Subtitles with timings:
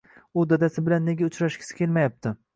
[0.39, 2.35] U dadasi bilan nega uchrashgisi kelmayapti